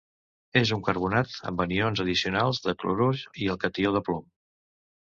És 0.61 0.71
un 0.77 0.81
carbonat 0.87 1.35
amb 1.51 1.61
anions 1.67 2.03
addicionals 2.07 2.63
de 2.65 2.77
clorur 2.85 3.13
i 3.45 3.53
el 3.57 3.65
catió 3.67 3.97
de 3.99 4.07
plom. 4.11 4.31